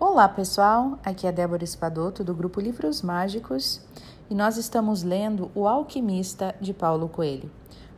Olá 0.00 0.28
pessoal, 0.28 0.98
aqui 1.04 1.24
é 1.24 1.30
Débora 1.30 1.62
Espadoto 1.62 2.24
do 2.24 2.34
grupo 2.34 2.60
Livros 2.60 3.00
Mágicos 3.00 3.80
e 4.28 4.34
nós 4.34 4.56
estamos 4.56 5.04
lendo 5.04 5.52
O 5.54 5.68
Alquimista 5.68 6.52
de 6.60 6.74
Paulo 6.74 7.08
Coelho. 7.08 7.48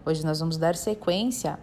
Hoje 0.04 0.24
nós 0.24 0.38
vamos 0.38 0.58
dar 0.58 0.76
sequência 0.76 1.58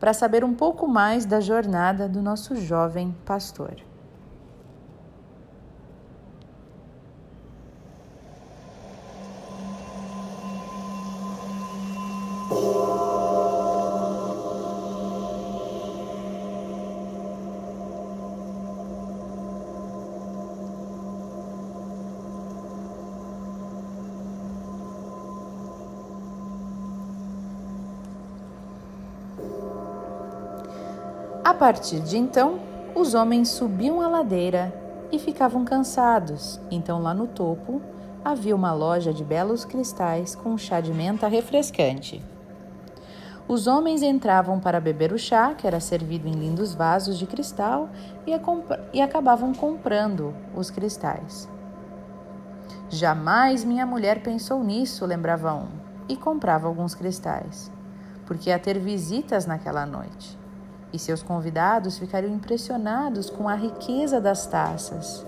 para 0.00 0.12
saber 0.12 0.42
um 0.42 0.52
pouco 0.52 0.88
mais 0.88 1.24
da 1.24 1.40
jornada 1.40 2.08
do 2.08 2.20
nosso 2.20 2.56
jovem 2.56 3.14
pastor. 3.24 3.85
A 31.46 31.54
partir 31.54 32.00
de 32.00 32.18
então, 32.18 32.58
os 32.92 33.14
homens 33.14 33.50
subiam 33.50 34.00
a 34.00 34.08
ladeira 34.08 34.74
e 35.12 35.18
ficavam 35.20 35.64
cansados. 35.64 36.60
Então, 36.72 37.00
lá 37.00 37.14
no 37.14 37.28
topo, 37.28 37.80
havia 38.24 38.56
uma 38.56 38.72
loja 38.72 39.14
de 39.14 39.22
belos 39.22 39.64
cristais 39.64 40.34
com 40.34 40.58
chá 40.58 40.80
de 40.80 40.92
menta 40.92 41.28
refrescante. 41.28 42.20
Os 43.46 43.68
homens 43.68 44.02
entravam 44.02 44.58
para 44.58 44.80
beber 44.80 45.12
o 45.12 45.18
chá, 45.20 45.54
que 45.54 45.68
era 45.68 45.78
servido 45.78 46.26
em 46.26 46.32
lindos 46.32 46.74
vasos 46.74 47.16
de 47.16 47.26
cristal, 47.26 47.90
e, 48.26 48.32
e 48.92 49.00
acabavam 49.00 49.54
comprando 49.54 50.34
os 50.52 50.68
cristais. 50.68 51.48
Jamais 52.90 53.62
minha 53.62 53.86
mulher 53.86 54.20
pensou 54.20 54.64
nisso, 54.64 55.06
lembrava 55.06 55.54
um, 55.54 55.68
e 56.08 56.16
comprava 56.16 56.66
alguns 56.66 56.92
cristais, 56.92 57.70
porque 58.26 58.50
ia 58.50 58.58
ter 58.58 58.80
visitas 58.80 59.46
naquela 59.46 59.86
noite 59.86 60.44
e 60.96 60.98
seus 60.98 61.22
convidados 61.22 61.98
ficariam 61.98 62.34
impressionados 62.34 63.30
com 63.30 63.48
a 63.48 63.54
riqueza 63.54 64.20
das 64.20 64.46
taças. 64.46 65.24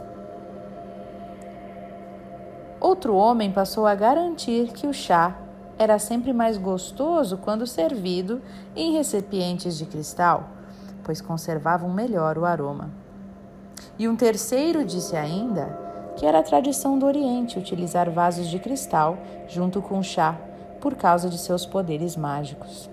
Outro 2.81 3.15
homem 3.15 3.53
passou 3.53 3.87
a 3.87 3.95
garantir 3.95 4.73
que 4.73 4.87
o 4.87 4.93
chá 4.93 5.37
era 5.79 5.99
sempre 5.99 6.33
mais 6.33 6.57
gostoso 6.57 7.37
quando 7.37 7.67
servido 7.67 8.43
em 8.75 8.93
recipientes 8.93 9.77
de 9.77 9.85
cristal, 9.85 10.49
pois 11.05 11.21
conservavam 11.21 11.93
melhor 11.93 12.39
o 12.39 12.45
aroma. 12.45 12.91
E 13.99 14.09
um 14.09 14.17
terceiro 14.17 14.85
disse 14.85 15.17
ainda 15.17 15.79
que 16.17 16.27
era 16.27 16.43
tradição 16.43 16.99
do 16.99 17.07
Oriente 17.07 17.59
utilizar 17.59 18.11
vasos 18.11 18.49
de 18.49 18.59
cristal 18.59 19.19
junto 19.49 19.81
com 19.81 19.99
o 19.99 20.05
chá 20.05 20.37
por 20.81 20.95
causa 20.95 21.29
de 21.29 21.39
seus 21.39 21.67
poderes 21.67 22.17
mágicos. 22.17 22.91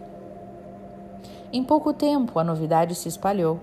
Em 1.55 1.63
pouco 1.63 1.93
tempo, 1.93 2.37
a 2.37 2.43
novidade 2.43 2.93
se 2.95 3.07
espalhou 3.07 3.61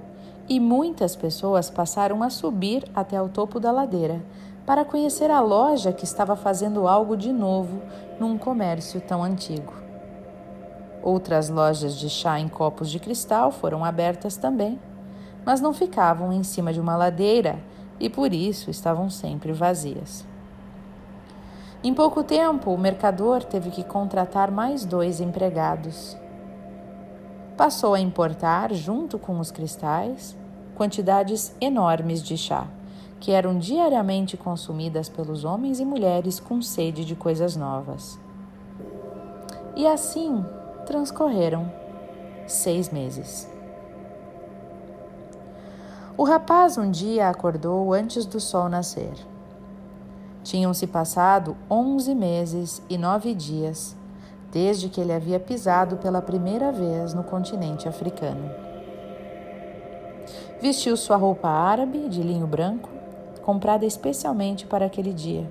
e 0.49 0.59
muitas 0.59 1.15
pessoas 1.15 1.69
passaram 1.69 2.23
a 2.23 2.31
subir 2.31 2.87
até 2.95 3.21
o 3.21 3.29
topo 3.29 3.61
da 3.61 3.71
ladeira 3.71 4.25
para 4.65 4.83
conhecer 4.83 5.31
a 5.31 5.43
loja 5.43 5.93
que 5.93 6.05
estava 6.05 6.35
fazendo 6.35 6.89
algo 6.89 7.19
de 7.19 7.31
novo 7.31 7.83
num 8.19 8.39
comércio 8.39 8.99
tão 8.99 9.23
antigo. 9.23 9.75
Outras 11.03 11.51
lojas 11.51 11.95
de 11.99 12.09
chá 12.09 12.41
em 12.41 12.49
copos 12.49 12.91
de 12.91 12.99
cristal 12.99 13.53
foram 13.53 13.85
abertas 13.85 14.39
também, 14.39 14.81
mas 15.45 15.61
não 15.61 15.75
ficavam 15.75 16.33
em 16.33 16.43
cima 16.43 16.73
de 16.73 16.81
uma 16.81 16.97
ladeira 16.97 17.59
e 18.01 18.09
por 18.09 18.33
isso 18.33 18.71
estavam 18.71 19.11
sempre 19.11 19.53
vazias. 19.53 20.25
Em 21.85 21.93
pouco 21.93 22.25
tempo, 22.25 22.71
o 22.71 22.79
mercador 22.79 23.45
teve 23.45 23.71
que 23.71 23.85
contratar 23.85 24.51
mais 24.51 24.83
dois 24.87 25.21
empregados 25.21 26.17
passou 27.63 27.95
a 27.95 28.01
importar, 28.01 28.75
junto 28.75 29.21
com 29.21 29.39
os 29.39 29.53
cristais, 29.53 30.37
quantidades 30.75 31.55
enormes 31.61 32.21
de 32.21 32.37
chá, 32.37 32.67
que 33.21 33.31
eram 33.31 33.57
diariamente 33.57 34.37
consumidas 34.37 35.09
pelos 35.09 35.45
homens 35.45 35.79
e 35.79 35.85
mulheres 35.85 36.41
com 36.41 36.61
sede 36.61 37.05
de 37.05 37.15
coisas 37.15 37.55
novas. 37.55 38.19
E 39.77 39.87
assim 39.87 40.45
transcorreram 40.87 41.73
seis 42.49 42.91
meses. 42.91 43.49
O 46.19 46.25
rapaz 46.25 46.77
um 46.77 46.91
dia 46.91 47.29
acordou 47.29 47.93
antes 47.93 48.27
do 48.27 48.41
sol 48.41 48.69
nascer. 48.69 49.15
Tinham-se 50.43 50.89
passado 50.89 51.57
onze 51.71 52.13
meses 52.13 52.83
e 52.91 52.99
nove 52.99 53.33
dias 53.37 53.97
desde 54.53 54.91
que 54.91 55.01
ele 55.01 55.15
havia 55.15 55.41
pisado 55.41 55.97
pela 55.97 56.21
primeira 56.21 56.71
vez 56.71 57.15
no 57.15 57.25
continente 57.25 57.89
africano. 57.89 58.51
Vestiu 60.61 60.95
sua 60.97 61.17
roupa 61.17 61.49
árabe 61.49 62.07
de 62.11 62.23
linho 62.23 62.47
branco, 62.47 62.91
comprada 63.43 63.87
especialmente 63.87 64.67
para 64.67 64.85
aquele 64.85 65.13
dia. 65.13 65.51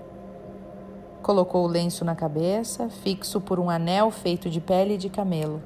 Colocou 1.24 1.66
o 1.66 1.68
lenço 1.68 2.06
na 2.06 2.16
cabeça, 2.16 2.90
fixo 2.90 3.42
por 3.42 3.60
um 3.60 3.70
anel 3.70 4.12
feito 4.12 4.50
de 4.50 4.62
pele 4.62 4.98
de 4.98 5.10
camelo. 5.10 5.62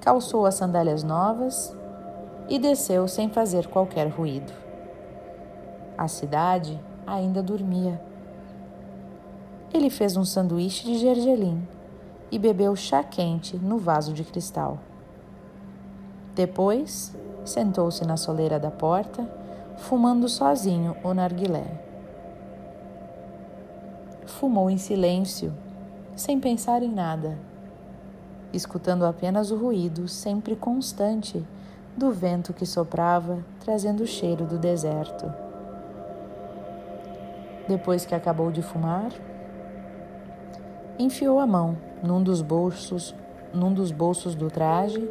Calçou 0.00 0.46
as 0.46 0.54
sandálias 0.54 1.02
novas 1.02 1.76
e 2.48 2.58
desceu 2.58 3.06
sem 3.06 3.28
fazer 3.28 3.68
qualquer 3.68 4.08
ruído. 4.08 4.52
A 5.96 6.08
cidade 6.08 6.80
ainda 7.06 7.42
dormia. 7.42 8.00
Ele 9.72 9.90
fez 9.90 10.16
um 10.16 10.24
sanduíche 10.24 10.84
de 10.84 10.98
gergelim 10.98 11.66
e 12.30 12.38
bebeu 12.38 12.74
chá 12.74 13.02
quente 13.02 13.56
no 13.56 13.78
vaso 13.78 14.12
de 14.12 14.24
cristal. 14.24 14.78
Depois, 16.34 17.14
sentou-se 17.44 18.04
na 18.04 18.16
soleira 18.16 18.58
da 18.58 18.70
porta, 18.70 19.28
fumando 19.76 20.28
sozinho 20.28 20.96
o 21.04 21.14
narguilé. 21.14 21.64
Fumou 24.26 24.68
em 24.68 24.78
silêncio, 24.78 25.52
sem 26.16 26.40
pensar 26.40 26.82
em 26.82 26.92
nada, 26.92 27.38
escutando 28.52 29.04
apenas 29.04 29.50
o 29.50 29.56
ruído 29.56 30.08
sempre 30.08 30.56
constante 30.56 31.44
do 31.96 32.10
vento 32.10 32.52
que 32.52 32.66
soprava, 32.66 33.38
trazendo 33.60 34.02
o 34.02 34.06
cheiro 34.06 34.44
do 34.44 34.58
deserto. 34.58 35.32
Depois 37.68 38.04
que 38.04 38.14
acabou 38.14 38.50
de 38.50 38.60
fumar, 38.60 39.12
enfiou 40.98 41.38
a 41.38 41.46
mão 41.46 41.76
num 42.04 42.22
dos 42.22 42.42
bolsos, 42.42 43.14
num 43.54 43.72
dos 43.72 43.90
bolsos 43.90 44.34
do 44.34 44.50
traje 44.50 45.02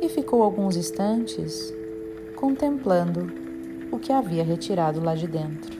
e 0.00 0.08
ficou 0.08 0.42
alguns 0.42 0.74
instantes 0.74 1.74
contemplando 2.36 3.30
o 3.92 3.98
que 3.98 4.10
havia 4.10 4.42
retirado 4.42 4.98
lá 4.98 5.14
de 5.14 5.26
dentro. 5.26 5.78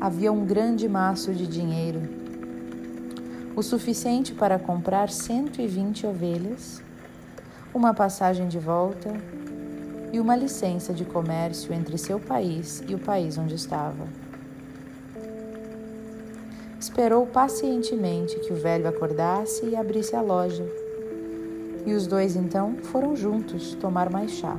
Havia 0.00 0.32
um 0.32 0.44
grande 0.44 0.88
maço 0.88 1.32
de 1.32 1.44
dinheiro, 1.44 2.02
o 3.56 3.62
suficiente 3.62 4.32
para 4.32 4.60
comprar 4.60 5.10
120 5.10 6.06
ovelhas, 6.06 6.80
uma 7.74 7.92
passagem 7.92 8.46
de 8.46 8.60
volta 8.60 9.12
e 10.12 10.20
uma 10.20 10.36
licença 10.36 10.92
de 10.92 11.04
comércio 11.04 11.74
entre 11.74 11.98
seu 11.98 12.20
país 12.20 12.82
e 12.86 12.94
o 12.94 12.98
país 12.98 13.36
onde 13.38 13.56
estava. 13.56 14.21
Esperou 16.92 17.26
pacientemente 17.26 18.38
que 18.38 18.52
o 18.52 18.54
velho 18.56 18.86
acordasse 18.86 19.64
e 19.64 19.74
abrisse 19.74 20.14
a 20.14 20.20
loja. 20.20 20.62
E 21.86 21.94
os 21.94 22.06
dois 22.06 22.36
então 22.36 22.76
foram 22.82 23.16
juntos 23.16 23.74
tomar 23.76 24.10
mais 24.10 24.32
chá. 24.32 24.58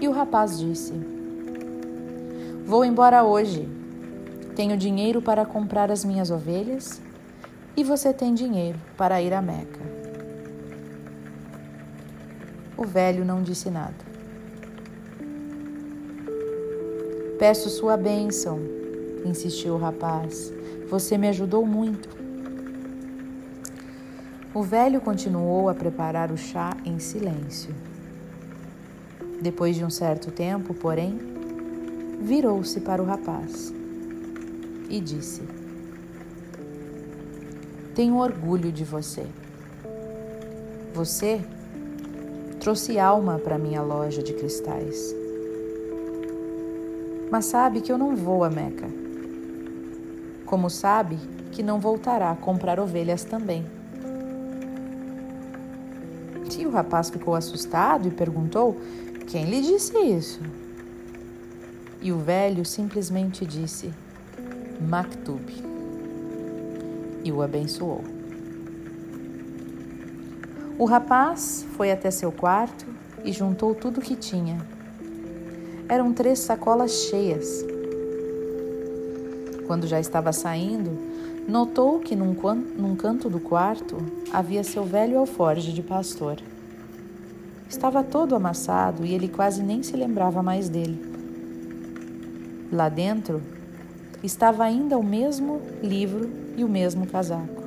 E 0.00 0.08
o 0.08 0.12
rapaz 0.12 0.58
disse: 0.58 0.94
Vou 2.64 2.86
embora 2.86 3.22
hoje. 3.22 3.68
Tenho 4.56 4.78
dinheiro 4.78 5.20
para 5.20 5.44
comprar 5.44 5.90
as 5.90 6.02
minhas 6.02 6.30
ovelhas 6.30 7.02
e 7.76 7.84
você 7.84 8.14
tem 8.14 8.32
dinheiro 8.32 8.78
para 8.96 9.20
ir 9.20 9.34
a 9.34 9.42
Meca. 9.42 9.82
O 12.78 12.84
velho 12.86 13.26
não 13.26 13.42
disse 13.42 13.68
nada. 13.68 14.17
Peço 17.38 17.70
sua 17.70 17.96
bênção, 17.96 18.58
insistiu 19.24 19.74
o 19.74 19.78
rapaz. 19.78 20.52
Você 20.90 21.16
me 21.16 21.28
ajudou 21.28 21.64
muito. 21.64 22.08
O 24.52 24.60
velho 24.60 25.00
continuou 25.00 25.68
a 25.68 25.74
preparar 25.74 26.32
o 26.32 26.36
chá 26.36 26.76
em 26.84 26.98
silêncio. 26.98 27.72
Depois 29.40 29.76
de 29.76 29.84
um 29.84 29.90
certo 29.90 30.32
tempo, 30.32 30.74
porém, 30.74 31.16
virou-se 32.20 32.80
para 32.80 33.00
o 33.00 33.06
rapaz 33.06 33.72
e 34.90 35.00
disse: 35.00 35.42
Tenho 37.94 38.16
orgulho 38.16 38.72
de 38.72 38.82
você. 38.82 39.24
Você 40.92 41.40
trouxe 42.58 42.98
alma 42.98 43.38
para 43.38 43.56
minha 43.56 43.80
loja 43.80 44.24
de 44.24 44.32
cristais. 44.32 45.14
Mas 47.30 47.46
sabe 47.46 47.80
que 47.80 47.92
eu 47.92 47.98
não 47.98 48.16
vou 48.16 48.44
a 48.44 48.50
Meca. 48.50 48.86
Como 50.46 50.70
sabe 50.70 51.18
que 51.52 51.62
não 51.62 51.78
voltará 51.78 52.30
a 52.30 52.36
comprar 52.36 52.80
ovelhas 52.80 53.24
também. 53.24 53.64
E 56.58 56.66
o 56.66 56.70
rapaz 56.70 57.08
ficou 57.08 57.36
assustado 57.36 58.08
e 58.08 58.10
perguntou: 58.10 58.80
Quem 59.28 59.44
lhe 59.44 59.60
disse 59.60 59.96
isso? 59.96 60.40
E 62.02 62.10
o 62.10 62.18
velho 62.18 62.64
simplesmente 62.64 63.46
disse: 63.46 63.92
Maktub. 64.80 65.40
E 67.22 67.30
o 67.30 67.42
abençoou. 67.42 68.02
O 70.76 70.84
rapaz 70.84 71.64
foi 71.76 71.92
até 71.92 72.10
seu 72.10 72.32
quarto 72.32 72.86
e 73.24 73.32
juntou 73.32 73.74
tudo 73.74 73.98
o 73.98 74.02
que 74.02 74.16
tinha. 74.16 74.58
Eram 75.88 76.12
três 76.12 76.40
sacolas 76.40 76.92
cheias. 76.92 77.64
Quando 79.66 79.86
já 79.86 79.98
estava 79.98 80.34
saindo, 80.34 80.90
notou 81.48 81.98
que 81.98 82.14
num, 82.14 82.36
num 82.76 82.94
canto 82.94 83.30
do 83.30 83.40
quarto 83.40 83.96
havia 84.30 84.62
seu 84.62 84.84
velho 84.84 85.18
alforge 85.18 85.72
de 85.72 85.82
pastor. 85.82 86.36
Estava 87.66 88.04
todo 88.04 88.34
amassado 88.34 89.06
e 89.06 89.14
ele 89.14 89.28
quase 89.28 89.62
nem 89.62 89.82
se 89.82 89.96
lembrava 89.96 90.42
mais 90.42 90.68
dele. 90.68 91.00
Lá 92.70 92.90
dentro 92.90 93.40
estava 94.22 94.64
ainda 94.64 94.98
o 94.98 95.02
mesmo 95.02 95.62
livro 95.82 96.30
e 96.54 96.64
o 96.64 96.68
mesmo 96.68 97.06
casaco. 97.06 97.62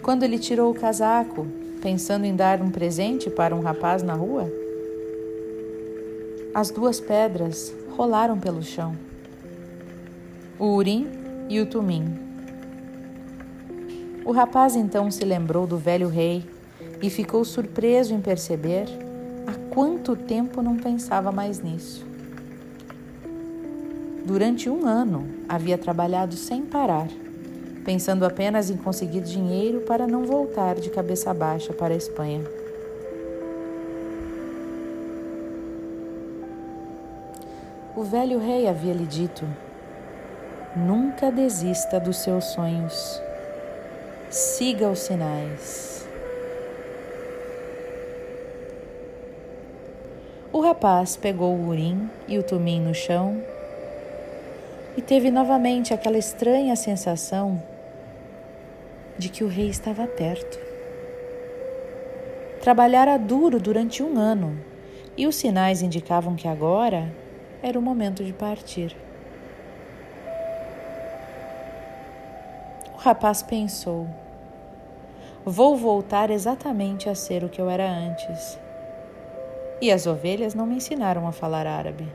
Quando 0.00 0.22
ele 0.22 0.38
tirou 0.38 0.70
o 0.70 0.74
casaco, 0.74 1.44
pensando 1.82 2.24
em 2.24 2.36
dar 2.36 2.62
um 2.62 2.70
presente 2.70 3.28
para 3.28 3.54
um 3.54 3.60
rapaz 3.60 4.00
na 4.00 4.14
rua, 4.14 4.48
as 6.54 6.70
duas 6.70 7.00
pedras 7.00 7.74
rolaram 7.96 8.38
pelo 8.38 8.62
chão. 8.62 8.96
O 10.58 10.76
urim 10.76 11.08
e 11.48 11.60
o 11.60 11.66
tumim. 11.66 12.04
O 14.24 14.32
rapaz 14.32 14.76
então 14.76 15.10
se 15.10 15.24
lembrou 15.24 15.66
do 15.66 15.76
velho 15.76 16.08
rei 16.08 16.44
e 17.02 17.10
ficou 17.10 17.44
surpreso 17.44 18.14
em 18.14 18.20
perceber 18.20 18.86
há 19.46 19.74
quanto 19.74 20.16
tempo 20.16 20.62
não 20.62 20.76
pensava 20.76 21.32
mais 21.32 21.60
nisso. 21.60 22.06
Durante 24.24 24.70
um 24.70 24.86
ano 24.86 25.28
havia 25.48 25.76
trabalhado 25.76 26.34
sem 26.34 26.62
parar 26.62 27.08
pensando 27.84 28.24
apenas 28.24 28.70
em 28.70 28.76
conseguir 28.76 29.20
dinheiro 29.20 29.82
para 29.82 30.06
não 30.06 30.24
voltar 30.24 30.76
de 30.76 30.88
cabeça 30.88 31.32
baixa 31.34 31.72
para 31.72 31.92
a 31.92 31.96
Espanha. 31.96 32.42
Velho 38.04 38.38
rei 38.38 38.68
havia 38.68 38.92
lhe 38.92 39.06
dito: 39.06 39.44
Nunca 40.76 41.30
desista 41.30 41.98
dos 41.98 42.18
seus 42.18 42.44
sonhos. 42.46 43.20
Siga 44.30 44.88
os 44.88 44.98
sinais. 44.98 46.06
O 50.52 50.60
rapaz 50.60 51.16
pegou 51.16 51.54
o 51.54 51.68
urim 51.68 52.08
e 52.28 52.38
o 52.38 52.42
tumim 52.42 52.80
no 52.80 52.94
chão 52.94 53.42
e 54.96 55.02
teve 55.02 55.30
novamente 55.30 55.92
aquela 55.92 56.18
estranha 56.18 56.76
sensação 56.76 57.60
de 59.18 59.28
que 59.28 59.42
o 59.42 59.48
rei 59.48 59.68
estava 59.68 60.06
perto. 60.06 60.58
Trabalhara 62.60 63.18
duro 63.18 63.60
durante 63.60 64.02
um 64.02 64.18
ano 64.18 64.58
e 65.16 65.26
os 65.26 65.36
sinais 65.36 65.82
indicavam 65.82 66.34
que 66.34 66.48
agora 66.48 67.12
era 67.64 67.78
o 67.78 67.82
momento 67.82 68.22
de 68.22 68.34
partir. 68.34 68.94
O 72.92 72.98
rapaz 72.98 73.42
pensou: 73.42 74.06
vou 75.46 75.74
voltar 75.74 76.30
exatamente 76.30 77.08
a 77.08 77.14
ser 77.14 77.42
o 77.42 77.48
que 77.48 77.58
eu 77.58 77.70
era 77.70 77.90
antes. 77.90 78.58
E 79.80 79.90
as 79.90 80.06
ovelhas 80.06 80.54
não 80.54 80.66
me 80.66 80.76
ensinaram 80.76 81.26
a 81.26 81.32
falar 81.32 81.66
árabe. 81.66 82.06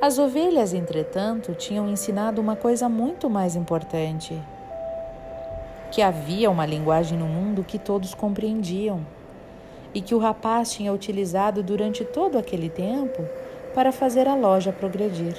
As 0.00 0.18
ovelhas, 0.18 0.74
entretanto, 0.74 1.54
tinham 1.54 1.88
ensinado 1.88 2.40
uma 2.40 2.56
coisa 2.56 2.88
muito 2.88 3.30
mais 3.30 3.54
importante: 3.54 4.36
que 5.92 6.02
havia 6.02 6.50
uma 6.50 6.66
linguagem 6.66 7.16
no 7.16 7.26
mundo 7.26 7.62
que 7.62 7.78
todos 7.78 8.14
compreendiam 8.14 9.06
e 9.94 10.00
que 10.00 10.14
o 10.14 10.18
rapaz 10.18 10.72
tinha 10.72 10.92
utilizado 10.92 11.62
durante 11.62 12.04
todo 12.04 12.38
aquele 12.38 12.68
tempo 12.68 13.24
para 13.74 13.92
fazer 13.92 14.28
a 14.28 14.34
loja 14.34 14.72
progredir. 14.72 15.34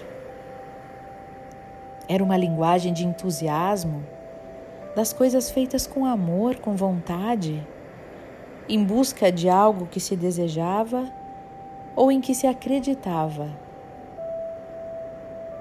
Era 2.07 2.23
uma 2.23 2.37
linguagem 2.37 2.93
de 2.93 3.05
entusiasmo, 3.05 4.03
das 4.95 5.11
coisas 5.11 5.49
feitas 5.49 5.87
com 5.87 6.05
amor, 6.05 6.57
com 6.57 6.75
vontade, 6.75 7.65
em 8.69 8.83
busca 8.83 9.31
de 9.31 9.49
algo 9.49 9.87
que 9.87 9.99
se 9.99 10.15
desejava 10.15 11.11
ou 11.95 12.11
em 12.11 12.21
que 12.21 12.35
se 12.35 12.45
acreditava 12.45 13.63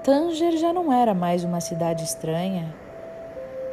Tanger 0.03 0.57
já 0.57 0.73
não 0.73 0.91
era 0.91 1.13
mais 1.13 1.45
uma 1.45 1.61
cidade 1.61 2.03
estranha, 2.03 2.75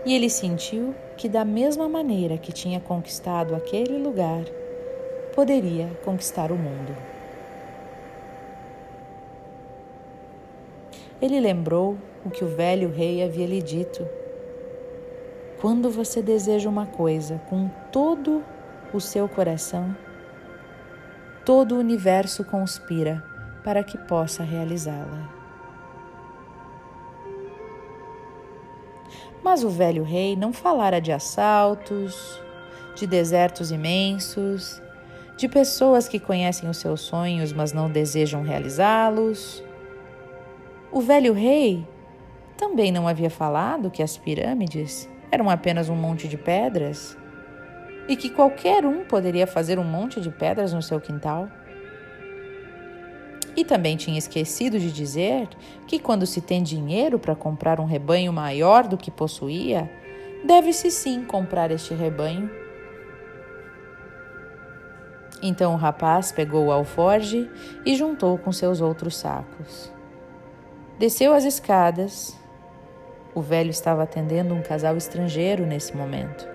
e 0.07 0.15
ele 0.15 0.31
sentiu 0.31 0.95
que, 1.17 1.29
da 1.29 1.45
mesma 1.45 1.89
maneira 1.89 2.39
que 2.39 2.53
tinha 2.53 2.79
conquistado 2.79 3.53
aquele 3.53 3.99
lugar, 3.99 4.45
poderia 5.35 5.88
conquistar 6.05 6.50
o 6.53 6.56
mundo. 6.56 6.94
Ele 11.21 11.38
lembrou 11.38 11.99
o 12.25 12.31
que 12.31 12.44
o 12.44 12.49
velho 12.49 12.91
rei 12.91 13.23
havia 13.23 13.47
lhe 13.47 13.61
dito. 13.61 14.06
Quando 15.61 15.91
você 15.91 16.23
deseja 16.23 16.69
uma 16.69 16.87
coisa 16.87 17.41
com 17.49 17.69
todo 17.93 18.43
o 18.93 19.00
seu 19.00 19.29
coração, 19.29 19.94
todo 21.44 21.75
o 21.75 21.79
universo 21.79 22.44
conspira 22.44 23.23
para 23.62 23.85
que 23.85 23.99
possa 23.99 24.43
realizá-la. 24.43 25.29
Mas 29.43 29.62
o 29.62 29.69
velho 29.69 30.03
rei 30.03 30.37
não 30.37 30.53
falara 30.53 31.00
de 31.00 31.12
assaltos, 31.12 32.41
de 32.95 33.07
desertos 33.07 33.71
imensos, 33.71 34.81
de 35.40 35.49
pessoas 35.49 36.06
que 36.06 36.20
conhecem 36.20 36.68
os 36.68 36.76
seus 36.76 37.00
sonhos, 37.00 37.50
mas 37.50 37.73
não 37.73 37.90
desejam 37.90 38.42
realizá-los. 38.42 39.64
O 40.92 41.00
velho 41.00 41.32
rei 41.32 41.88
também 42.59 42.92
não 42.92 43.09
havia 43.09 43.30
falado 43.30 43.90
que 43.90 44.02
as 44.02 44.18
pirâmides 44.18 45.09
eram 45.32 45.49
apenas 45.49 45.88
um 45.88 45.97
monte 45.97 46.28
de 46.28 46.37
pedras 46.37 47.16
e 48.06 48.16
que 48.16 48.28
qualquer 48.28 48.85
um 48.85 49.02
poderia 49.02 49.47
fazer 49.47 49.78
um 49.78 49.85
monte 49.85 50.20
de 50.20 50.30
pedras 50.30 50.75
no 50.75 50.82
seu 50.82 51.00
quintal. 51.00 51.49
E 53.56 53.64
também 53.64 53.97
tinha 53.97 54.18
esquecido 54.18 54.78
de 54.78 54.92
dizer 54.92 55.49
que 55.87 55.99
quando 55.99 56.26
se 56.26 56.42
tem 56.42 56.62
dinheiro 56.62 57.18
para 57.18 57.35
comprar 57.35 57.80
um 57.80 57.87
rebanho 57.87 58.30
maior 58.30 58.87
do 58.87 58.99
que 58.99 59.11
possuía, 59.11 59.90
deve-se 60.44 60.90
sim 60.90 61.25
comprar 61.25 61.70
este 61.70 61.94
rebanho. 61.94 62.60
Então 65.42 65.73
o 65.73 65.76
rapaz 65.76 66.32
pegou 66.32 66.66
o 66.66 66.73
alforge 66.73 67.50
e 67.85 67.94
juntou 67.97 68.37
com 68.37 68.52
seus 68.52 68.80
outros 68.80 69.16
sacos. 69.16 69.90
Desceu 70.99 71.32
as 71.32 71.44
escadas. 71.44 72.38
O 73.35 73.40
velho 73.40 73.70
estava 73.70 74.02
atendendo 74.02 74.54
um 74.54 74.61
casal 74.61 74.97
estrangeiro 74.97 75.64
nesse 75.64 75.97
momento. 75.97 76.47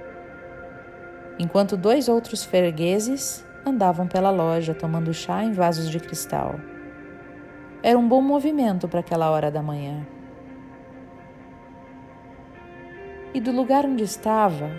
Enquanto 1.40 1.76
dois 1.76 2.08
outros 2.08 2.44
fregueses 2.44 3.46
andavam 3.66 4.08
pela 4.08 4.30
loja 4.30 4.76
tomando 4.76 5.14
chá 5.14 5.44
em 5.44 5.52
vasos 5.52 5.90
de 5.90 6.00
cristal. 6.00 6.56
Era 7.82 7.98
um 7.98 8.08
bom 8.08 8.22
movimento 8.22 8.88
para 8.88 9.00
aquela 9.00 9.30
hora 9.32 9.50
da 9.50 9.62
manhã. 9.62 10.06
E 13.34 13.40
do 13.40 13.52
lugar 13.52 13.86
onde 13.86 14.04
estava, 14.04 14.70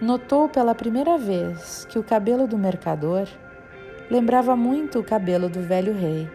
notou 0.00 0.48
pela 0.48 0.74
primeira 0.74 1.16
vez 1.16 1.84
que 1.86 1.98
o 1.98 2.02
cabelo 2.02 2.46
do 2.46 2.58
mercador 2.58 3.28
lembrava 4.10 4.56
muito 4.56 4.98
o 4.98 5.04
cabelo 5.04 5.48
do 5.48 5.60
velho 5.60 5.92
rei. 5.92 6.28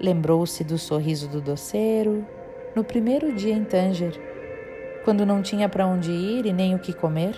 Lembrou-se 0.00 0.64
do 0.64 0.78
sorriso 0.78 1.28
do 1.28 1.40
doceiro 1.40 2.26
no 2.74 2.82
primeiro 2.82 3.32
dia 3.32 3.54
em 3.54 3.64
Tanger, 3.64 4.18
quando 5.04 5.26
não 5.26 5.42
tinha 5.42 5.68
para 5.68 5.86
onde 5.86 6.10
ir 6.10 6.46
e 6.46 6.52
nem 6.52 6.74
o 6.74 6.78
que 6.78 6.92
comer. 6.92 7.34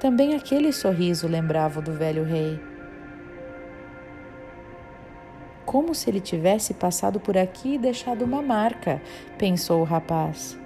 Também 0.00 0.34
aquele 0.34 0.72
sorriso 0.72 1.28
lembrava 1.28 1.80
o 1.80 1.82
do 1.82 1.92
velho 1.92 2.24
rei 2.24 2.72
como 5.72 5.94
se 5.94 6.10
ele 6.10 6.20
tivesse 6.20 6.74
passado 6.74 7.18
por 7.18 7.38
aqui 7.38 7.76
e 7.76 7.78
deixado 7.78 8.26
uma 8.26 8.42
marca, 8.42 9.00
pensou 9.38 9.80
o 9.80 9.84
rapaz. 9.84 10.61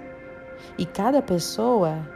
E 0.77 0.85
cada 0.85 1.21
pessoa 1.21 2.07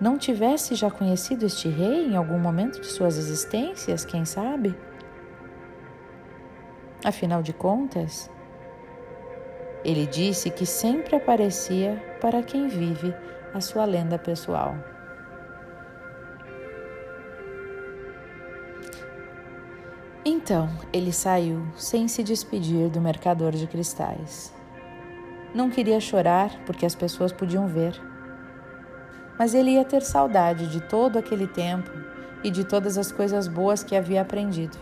não 0.00 0.16
tivesse 0.16 0.74
já 0.74 0.90
conhecido 0.90 1.44
este 1.44 1.68
rei 1.68 2.06
em 2.06 2.16
algum 2.16 2.38
momento 2.38 2.80
de 2.80 2.86
suas 2.86 3.18
existências, 3.18 4.04
quem 4.04 4.24
sabe? 4.24 4.74
Afinal 7.04 7.42
de 7.42 7.52
contas, 7.52 8.30
ele 9.84 10.06
disse 10.06 10.50
que 10.50 10.66
sempre 10.66 11.16
aparecia 11.16 12.02
para 12.20 12.42
quem 12.42 12.68
vive 12.68 13.14
a 13.54 13.60
sua 13.60 13.84
lenda 13.84 14.18
pessoal. 14.18 14.74
Então 20.24 20.68
ele 20.92 21.12
saiu 21.12 21.66
sem 21.76 22.06
se 22.06 22.22
despedir 22.22 22.90
do 22.90 23.00
mercador 23.00 23.52
de 23.52 23.66
cristais. 23.66 24.52
Não 25.52 25.68
queria 25.68 25.98
chorar 25.98 26.50
porque 26.64 26.86
as 26.86 26.94
pessoas 26.94 27.32
podiam 27.32 27.66
ver, 27.66 28.00
mas 29.36 29.52
ele 29.52 29.72
ia 29.72 29.84
ter 29.84 30.02
saudade 30.02 30.68
de 30.68 30.80
todo 30.80 31.18
aquele 31.18 31.46
tempo 31.46 31.90
e 32.44 32.50
de 32.50 32.64
todas 32.64 32.96
as 32.96 33.10
coisas 33.10 33.48
boas 33.48 33.82
que 33.82 33.96
havia 33.96 34.22
aprendido. 34.22 34.78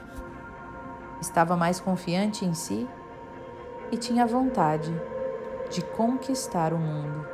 Estava 1.23 1.57
mais 1.57 1.81
confiante 1.81 2.45
em 2.45 2.53
si 2.53 2.87
e 3.91 3.97
tinha 3.97 4.27
vontade 4.27 4.93
de 5.71 5.81
conquistar 5.83 6.75
o 6.75 6.79
mundo. 6.79 7.27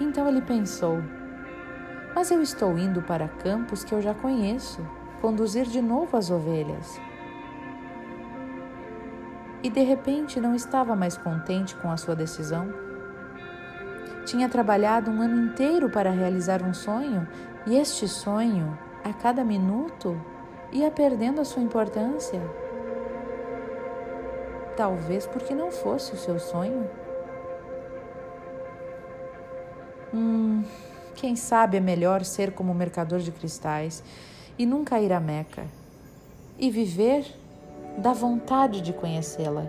Então 0.00 0.28
ele 0.28 0.42
pensou: 0.42 1.00
mas 2.14 2.30
eu 2.30 2.40
estou 2.42 2.78
indo 2.78 3.02
para 3.02 3.28
campos 3.28 3.84
que 3.84 3.94
eu 3.94 4.00
já 4.00 4.14
conheço, 4.14 4.80
conduzir 5.20 5.66
de 5.66 5.82
novo 5.82 6.16
as 6.16 6.30
ovelhas. 6.30 6.98
E 9.66 9.68
de 9.68 9.82
repente 9.82 10.38
não 10.38 10.54
estava 10.54 10.94
mais 10.94 11.16
contente 11.16 11.74
com 11.74 11.90
a 11.90 11.96
sua 11.96 12.14
decisão. 12.14 12.72
Tinha 14.24 14.48
trabalhado 14.48 15.10
um 15.10 15.20
ano 15.20 15.44
inteiro 15.44 15.90
para 15.90 16.08
realizar 16.08 16.62
um 16.62 16.72
sonho 16.72 17.26
e 17.66 17.76
este 17.76 18.06
sonho, 18.06 18.78
a 19.02 19.12
cada 19.12 19.42
minuto, 19.42 20.16
ia 20.70 20.88
perdendo 20.88 21.40
a 21.40 21.44
sua 21.44 21.64
importância. 21.64 22.40
Talvez 24.76 25.26
porque 25.26 25.52
não 25.52 25.72
fosse 25.72 26.12
o 26.12 26.16
seu 26.16 26.38
sonho. 26.38 26.88
Hum, 30.14 30.62
quem 31.16 31.34
sabe 31.34 31.78
é 31.78 31.80
melhor 31.80 32.24
ser 32.24 32.52
como 32.52 32.72
mercador 32.72 33.18
de 33.18 33.32
cristais 33.32 34.00
e 34.56 34.64
nunca 34.64 35.00
ir 35.00 35.12
a 35.12 35.18
Meca 35.18 35.64
e 36.56 36.70
viver 36.70 37.26
da 37.98 38.12
vontade 38.12 38.80
de 38.80 38.92
conhecê-la. 38.92 39.66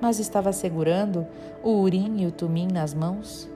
Mas 0.00 0.18
estava 0.18 0.52
segurando 0.52 1.26
o 1.62 1.80
urim 1.80 2.22
e 2.22 2.26
o 2.26 2.32
tumim 2.32 2.66
nas 2.66 2.92
mãos, 2.92 3.48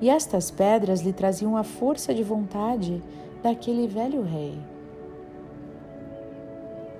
e 0.00 0.08
estas 0.08 0.50
pedras 0.50 1.00
lhe 1.00 1.12
traziam 1.12 1.56
a 1.56 1.64
força 1.64 2.14
de 2.14 2.22
vontade 2.22 3.02
daquele 3.42 3.88
velho 3.88 4.22
rei. 4.22 4.58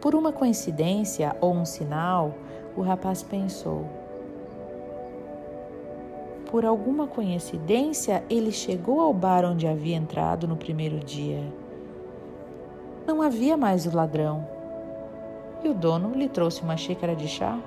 Por 0.01 0.15
uma 0.15 0.33
coincidência 0.33 1.35
ou 1.41 1.55
um 1.55 1.65
sinal, 1.65 2.35
o 2.77 2.83
rapaz 2.83 3.23
pensou: 3.23 3.87
por 6.55 6.65
alguma 6.65 7.09
coincidência, 7.09 8.23
ele 8.31 8.53
chegou 8.53 9.01
ao 9.01 9.13
bar 9.13 9.45
onde 9.45 9.67
havia 9.67 9.97
entrado 9.97 10.47
no 10.47 10.57
primeiro 10.57 11.01
dia. 11.01 11.43
Não 13.07 13.21
havia 13.21 13.57
mais 13.57 13.87
o 13.87 13.97
ladrão. 13.97 14.47
E 15.63 15.69
o 15.69 15.75
dono 15.75 16.15
lhe 16.15 16.29
trouxe 16.29 16.63
uma 16.63 16.77
xícara 16.77 17.15
de 17.15 17.29
chá. 17.29 17.59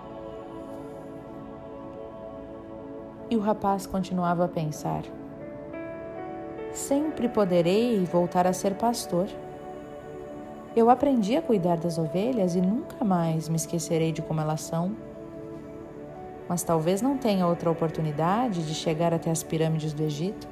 E 3.29 3.36
o 3.36 3.39
rapaz 3.39 3.86
continuava 3.86 4.46
a 4.46 4.48
pensar: 4.48 5.03
Sempre 6.72 7.27
poderei 7.27 8.03
voltar 8.06 8.48
a 8.48 8.53
ser 8.53 8.75
pastor. 8.75 9.27
Eu 10.75 10.89
aprendi 10.89 11.36
a 11.36 11.41
cuidar 11.41 11.77
das 11.77 11.98
ovelhas 11.98 12.56
e 12.56 12.62
nunca 12.62 13.03
mais 13.03 13.50
me 13.50 13.56
esquecerei 13.56 14.12
de 14.12 14.22
como 14.22 14.39
elas 14.39 14.62
são 14.62 14.96
mas 16.48 16.63
talvez 16.63 17.01
não 17.01 17.17
tenha 17.17 17.46
outra 17.46 17.70
oportunidade 17.70 18.65
de 18.65 18.74
chegar 18.74 19.13
até 19.13 19.29
as 19.29 19.44
pirâmides 19.44 19.94
do 19.94 20.03
Egito. 20.03 20.48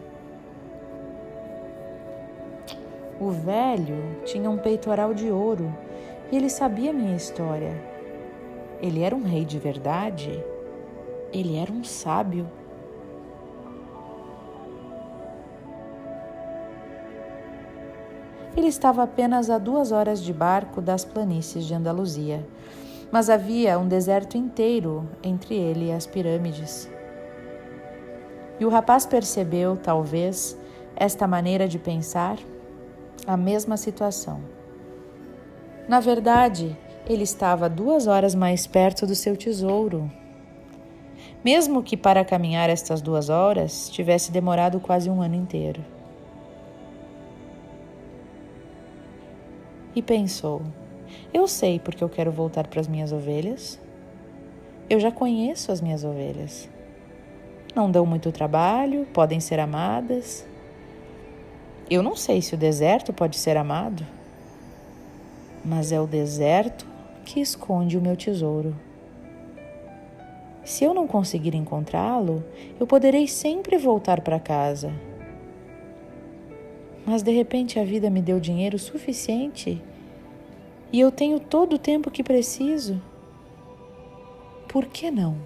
O 3.19 3.31
velho 3.31 4.22
tinha 4.25 4.50
um 4.50 4.57
peitoral 4.57 5.13
de 5.13 5.29
ouro 5.31 5.74
e 6.31 6.36
ele 6.36 6.50
sabia 6.50 6.91
minha 6.91 7.15
história. 7.15 7.81
Ele 8.81 9.01
era 9.01 9.15
um 9.15 9.24
rei 9.24 9.45
de 9.45 9.57
verdade. 9.57 10.43
Ele 11.31 11.57
era 11.57 11.72
um 11.72 11.84
sábio. 11.84 12.48
Ele 18.55 18.67
estava 18.67 19.03
apenas 19.03 19.50
a 19.50 19.57
duas 19.57 19.91
horas 19.91 20.22
de 20.22 20.31
barco 20.31 20.81
das 20.81 21.03
planícies 21.03 21.65
de 21.65 21.74
Andaluzia 21.74 22.45
mas 23.12 23.29
havia 23.29 23.79
um 23.79 23.88
deserto 23.88 24.38
inteiro 24.38 25.07
entre 25.24 25.55
ele 25.55 25.86
e 25.86 25.91
as 25.93 26.05
pirâmides. 26.05 26.89
E 28.60 28.65
o 28.65 28.69
rapaz 28.69 29.05
percebeu, 29.05 29.77
talvez, 29.77 30.57
esta 30.95 31.27
maneira 31.27 31.67
de 31.67 31.77
pensar, 31.77 32.38
a 33.25 33.36
mesma 33.36 33.77
situação. 33.77 34.41
Na 35.88 36.00
verdade, 36.00 36.75
ele 37.07 37.24
estava 37.24 37.69
duas 37.69 38.07
horas 38.07 38.34
mais 38.34 38.65
perto 38.65 39.05
do 39.05 39.15
seu 39.15 39.38
tesouro. 39.38 40.12
Mesmo 41.43 41.84
que 41.84 41.95
para 41.95 42.25
caminhar 42.25 42.69
estas 42.69 43.01
duas 43.01 43.29
horas 43.29 43.89
tivesse 43.89 44.31
demorado 44.31 44.79
quase 44.79 45.10
um 45.10 45.22
ano 45.22 45.36
inteiro. 45.36 45.84
E 49.95 50.01
pensou: 50.01 50.62
eu 51.34 51.48
sei 51.48 51.79
porque 51.79 52.03
eu 52.03 52.10
quero 52.10 52.31
voltar 52.31 52.67
para 52.67 52.79
as 52.79 52.88
minhas 52.88 53.12
ovelhas. 53.12 53.79
Eu 54.89 55.00
já 55.00 55.12
conheço 55.12 55.72
as 55.72 55.81
minhas 55.81 56.03
ovelhas. 56.03 56.69
Não 57.75 57.91
dão 57.91 58.05
muito 58.05 58.31
trabalho, 58.31 59.05
podem 59.13 59.39
ser 59.39 59.60
amadas. 59.60 60.45
Eu 61.89 62.01
não 62.01 62.15
sei 62.15 62.41
se 62.41 62.55
o 62.55 62.57
deserto 62.57 63.13
pode 63.13 63.37
ser 63.37 63.57
amado, 63.57 64.03
mas 65.63 65.91
é 65.91 66.01
o 66.01 66.07
deserto 66.07 66.87
que 67.23 67.39
esconde 67.39 67.95
o 67.95 68.01
meu 68.01 68.15
tesouro. 68.15 68.75
Se 70.63 70.83
eu 70.83 70.95
não 70.95 71.05
conseguir 71.05 71.53
encontrá-lo, 71.53 72.43
eu 72.79 72.87
poderei 72.87 73.27
sempre 73.27 73.77
voltar 73.77 74.21
para 74.21 74.39
casa. 74.39 74.91
Mas 77.05 77.21
de 77.21 77.31
repente 77.31 77.79
a 77.79 77.83
vida 77.83 78.09
me 78.09 78.21
deu 78.21 78.39
dinheiro 78.39 78.79
suficiente 78.79 79.79
e 80.91 80.99
eu 80.99 81.11
tenho 81.11 81.39
todo 81.39 81.73
o 81.73 81.79
tempo 81.79 82.09
que 82.09 82.23
preciso. 82.23 82.99
Por 84.67 84.85
que 84.85 85.11
não? 85.11 85.37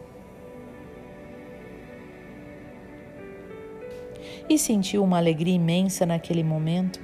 E 4.49 4.57
sentiu 4.57 5.03
uma 5.03 5.17
alegria 5.17 5.53
imensa 5.53 6.05
naquele 6.05 6.43
momento. 6.43 6.99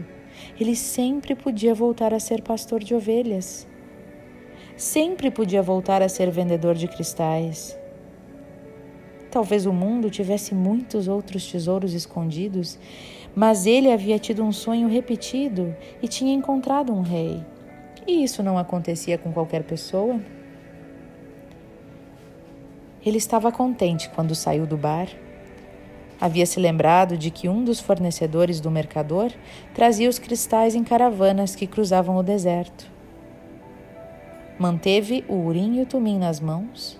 Ele 0.59 0.75
sempre 0.75 1.35
podia 1.35 1.73
voltar 1.73 2.13
a 2.13 2.19
ser 2.19 2.41
pastor 2.41 2.83
de 2.83 2.95
ovelhas. 2.95 3.67
Sempre 4.75 5.29
podia 5.29 5.61
voltar 5.61 6.01
a 6.01 6.09
ser 6.09 6.31
vendedor 6.31 6.73
de 6.75 6.87
cristais. 6.87 7.77
Talvez 9.29 9.65
o 9.65 9.73
mundo 9.73 10.09
tivesse 10.09 10.55
muitos 10.55 11.07
outros 11.07 11.49
tesouros 11.51 11.93
escondidos, 11.93 12.79
mas 13.35 13.65
ele 13.65 13.91
havia 13.91 14.17
tido 14.17 14.43
um 14.43 14.51
sonho 14.51 14.87
repetido 14.87 15.75
e 16.01 16.07
tinha 16.07 16.33
encontrado 16.33 16.93
um 16.93 17.01
rei. 17.01 17.43
E 18.07 18.23
isso 18.23 18.41
não 18.41 18.57
acontecia 18.57 19.17
com 19.17 19.31
qualquer 19.31 19.63
pessoa. 19.63 20.19
Ele 23.05 23.17
estava 23.17 23.51
contente 23.51 24.09
quando 24.09 24.33
saiu 24.33 24.65
do 24.65 24.77
bar. 24.77 25.07
Havia 26.19 26.45
se 26.45 26.59
lembrado 26.59 27.17
de 27.17 27.29
que 27.29 27.49
um 27.49 27.63
dos 27.63 27.79
fornecedores 27.79 28.61
do 28.61 28.71
mercador 28.71 29.31
trazia 29.73 30.09
os 30.09 30.17
cristais 30.17 30.73
em 30.73 30.83
caravanas 30.83 31.55
que 31.55 31.67
cruzavam 31.67 32.15
o 32.17 32.23
deserto. 32.23 32.89
Manteve 34.57 35.25
o 35.27 35.35
urim 35.35 35.79
e 35.79 35.81
o 35.81 35.85
tumim 35.85 36.17
nas 36.17 36.39
mãos 36.39 36.97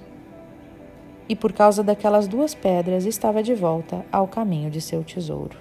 e, 1.30 1.36
por 1.36 1.54
causa 1.54 1.82
daquelas 1.82 2.28
duas 2.28 2.54
pedras, 2.54 3.06
estava 3.06 3.42
de 3.42 3.54
volta 3.54 4.06
ao 4.12 4.28
caminho 4.28 4.70
de 4.70 4.82
seu 4.82 5.04
tesouro. 5.04 5.58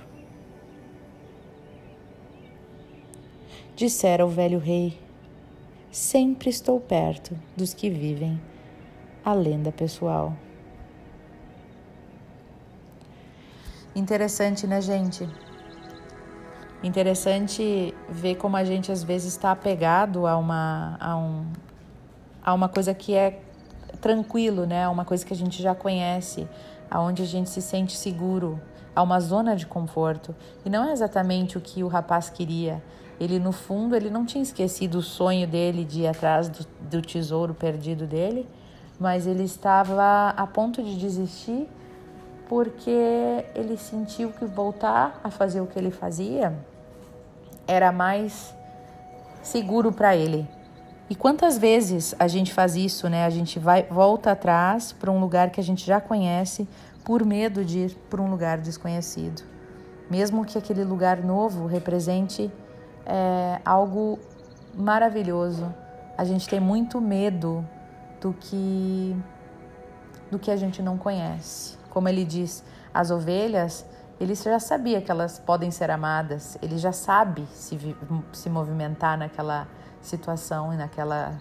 Dissera 3.77 4.27
o 4.27 4.29
velho 4.29 4.59
rei: 4.59 4.99
sempre 5.91 6.51
estou 6.51 6.81
perto 6.81 7.37
dos 7.57 7.73
que 7.73 7.89
vivem 7.89 8.41
a 9.25 9.33
lenda 9.33 9.71
pessoal. 9.71 10.37
Interessante, 13.95 14.67
né, 14.67 14.81
gente? 14.81 15.29
Interessante 16.83 17.95
ver 18.09 18.35
como 18.35 18.57
a 18.57 18.65
gente 18.65 18.91
às 18.91 19.05
vezes 19.05 19.33
está 19.33 19.53
apegado 19.53 20.27
a 20.27 20.37
uma, 20.37 20.97
a, 20.99 21.17
um, 21.17 21.47
a 22.45 22.53
uma 22.53 22.69
coisa 22.69 22.93
que 22.93 23.15
é 23.15 23.41
tranquilo, 24.01 24.67
né? 24.67 24.89
Uma 24.89 25.05
coisa 25.05 25.25
que 25.25 25.33
a 25.33 25.37
gente 25.37 25.63
já 25.63 25.77
conhece, 25.77 26.49
aonde 26.91 27.23
a 27.23 27.25
gente 27.25 27.49
se 27.49 27.63
sente 27.63 27.97
seguro, 27.97 28.61
a 28.97 29.03
uma 29.03 29.21
zona 29.21 29.55
de 29.55 29.65
conforto. 29.65 30.35
E 30.65 30.69
não 30.69 30.89
é 30.89 30.93
exatamente 30.93 31.57
o 31.57 31.61
que 31.61 31.85
o 31.85 31.89
rapaz 31.89 32.29
queria. 32.29 32.83
Ele, 33.21 33.39
no 33.39 33.53
fundo, 33.53 33.95
ele 33.95 34.11
não 34.11 34.27
tinha 34.27 34.43
esquecido 34.43 34.99
o 34.99 35.03
sonho 35.03 35.47
dele 35.47 35.85
de 35.85 36.01
ir 36.01 36.09
atrás 36.09 36.49
do, 36.49 36.67
do 36.91 37.01
tesouro 37.01 37.55
perdido 37.55 38.09
dele, 38.09 38.49
mas 38.99 39.25
ele 39.25 39.45
estava 39.45 40.31
a 40.37 40.47
ponto 40.49 40.83
de 40.83 40.99
desistir 40.99 41.69
porque 42.49 43.45
ele 43.55 43.77
sentiu 43.77 44.31
que 44.31 44.45
voltar 44.45 45.21
a 45.23 45.31
fazer 45.31 45.61
o 45.61 45.67
que 45.67 45.79
ele 45.79 45.91
fazia 45.91 46.55
era 47.67 47.91
mais 47.91 48.55
seguro 49.43 49.93
para 49.93 50.15
ele. 50.17 50.49
E 51.09 51.15
quantas 51.15 51.59
vezes 51.59 52.15
a 52.19 52.27
gente 52.27 52.53
faz 52.53 52.77
isso, 52.77 53.09
né? 53.09 53.27
A 53.27 53.31
gente 53.31 53.59
vai 53.59 53.85
volta 53.85 54.33
atrás 54.33 54.93
para 54.93 55.11
um 55.11 55.21
lugar 55.21 55.51
que 55.51 55.61
a 55.61 55.63
gente 55.63 55.85
já 55.85 56.01
conhece 56.01 56.67
por 57.05 57.25
medo 57.25 57.65
de 57.65 57.81
ir 57.81 57.95
para 58.09 58.23
um 58.23 58.31
lugar 58.31 58.59
desconhecido, 58.59 59.43
mesmo 60.11 60.45
que 60.45 60.57
aquele 60.57 60.83
lugar 60.83 61.23
novo 61.23 61.67
represente 61.67 62.51
é, 63.05 63.61
algo 63.65 64.19
maravilhoso. 64.75 65.73
A 66.17 66.25
gente 66.25 66.49
tem 66.49 66.59
muito 66.59 67.01
medo 67.01 67.65
do 68.21 68.33
que 68.33 69.15
do 70.31 70.39
que 70.39 70.51
a 70.51 70.57
gente 70.57 70.83
não 70.83 70.97
conhece. 70.97 71.77
Como 71.95 72.09
ele 72.09 72.25
diz, 72.25 72.65
as 72.93 73.13
ovelhas, 73.13 73.87
ele 74.19 74.35
já 74.35 74.59
sabia 74.59 75.01
que 75.01 75.13
elas 75.13 75.39
podem 75.39 75.71
ser 75.71 75.93
amadas, 75.93 76.59
ele 76.61 76.77
já 76.77 76.93
sabe 76.93 77.47
se, 77.53 77.97
se 78.33 78.51
movimentar 78.51 79.17
naquela 79.17 79.69
situação 80.03 80.75
e 80.75 80.77
naquela, 80.77 81.35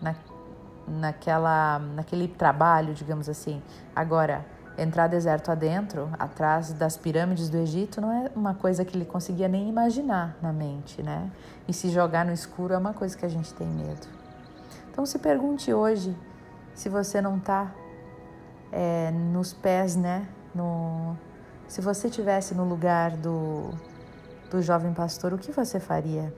na, 0.00 0.14
naquela, 0.86 1.78
naquele 1.78 2.28
trabalho, 2.28 2.92
digamos 2.92 3.26
assim. 3.26 3.62
Agora, 3.94 4.44
entrar 4.76 5.06
deserto 5.06 5.50
adentro, 5.50 6.10
atrás 6.18 6.74
das 6.74 6.98
pirâmides 6.98 7.48
do 7.48 7.56
Egito, 7.56 7.98
não 7.98 8.12
é 8.12 8.30
uma 8.36 8.54
coisa 8.54 8.84
que 8.84 8.94
ele 8.94 9.06
conseguia 9.06 9.48
nem 9.48 9.66
imaginar 9.66 10.36
na 10.42 10.52
mente, 10.52 11.02
né? 11.02 11.30
E 11.66 11.72
se 11.72 11.88
jogar 11.88 12.26
no 12.26 12.32
escuro 12.32 12.74
é 12.74 12.78
uma 12.78 12.92
coisa 12.92 13.16
que 13.16 13.24
a 13.24 13.30
gente 13.30 13.52
tem 13.54 13.66
medo. 13.66 14.06
Então 14.90 15.06
se 15.06 15.18
pergunte 15.18 15.72
hoje 15.72 16.14
se 16.74 16.90
você 16.90 17.22
não 17.22 17.38
está 17.38 17.70
é, 18.72 19.10
nos 19.10 19.52
pés, 19.52 19.96
né? 19.96 20.28
No, 20.54 21.16
se 21.68 21.80
você 21.80 22.08
tivesse 22.08 22.54
no 22.54 22.64
lugar 22.64 23.16
do, 23.16 23.70
do 24.50 24.62
jovem 24.62 24.92
pastor, 24.92 25.32
o 25.32 25.38
que 25.38 25.52
você 25.52 25.80
faria? 25.80 26.32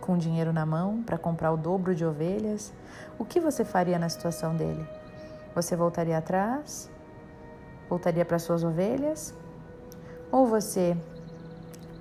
Com 0.00 0.16
dinheiro 0.16 0.52
na 0.52 0.64
mão 0.64 1.02
para 1.02 1.18
comprar 1.18 1.52
o 1.52 1.56
dobro 1.56 1.94
de 1.94 2.04
ovelhas? 2.04 2.72
O 3.18 3.24
que 3.24 3.40
você 3.40 3.64
faria 3.64 3.98
na 3.98 4.08
situação 4.08 4.54
dele? 4.54 4.86
Você 5.54 5.74
voltaria 5.76 6.18
atrás? 6.18 6.90
Voltaria 7.88 8.24
para 8.24 8.38
suas 8.38 8.62
ovelhas? 8.62 9.34
Ou 10.30 10.46
você 10.46 10.96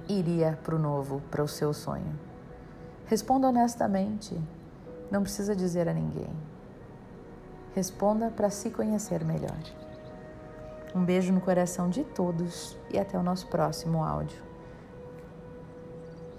iria 0.07 0.57
para 0.63 0.75
o 0.75 0.79
novo, 0.79 1.21
para 1.31 1.43
o 1.43 1.47
seu 1.47 1.73
sonho? 1.73 2.19
Responda 3.05 3.47
honestamente. 3.47 4.39
Não 5.09 5.23
precisa 5.23 5.55
dizer 5.55 5.89
a 5.89 5.93
ninguém. 5.93 6.29
Responda 7.75 8.29
para 8.29 8.49
se 8.49 8.69
conhecer 8.69 9.23
melhor. 9.23 9.57
Um 10.95 11.05
beijo 11.05 11.31
no 11.31 11.39
coração 11.39 11.89
de 11.89 12.03
todos 12.03 12.77
e 12.89 12.97
até 12.97 13.17
o 13.17 13.23
nosso 13.23 13.47
próximo 13.47 14.03
áudio. 14.03 14.48